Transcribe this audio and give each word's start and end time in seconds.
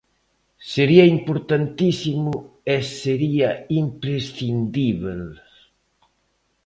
Sería 0.73 1.05
importantísimo 1.15 2.31
e 2.75 2.77
sería 3.01 3.49
imprescindíbel! 3.83 5.23